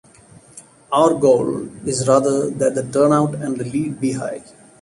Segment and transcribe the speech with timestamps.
[0.91, 4.41] Our goal is rather that the turnout and the lead be high.